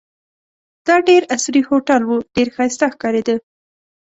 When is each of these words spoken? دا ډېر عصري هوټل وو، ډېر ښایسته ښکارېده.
دا 0.87 0.95
ډېر 1.09 1.21
عصري 1.35 1.61
هوټل 1.69 2.01
وو، 2.05 2.17
ډېر 2.35 2.47
ښایسته 2.55 2.85
ښکارېده. 2.93 3.35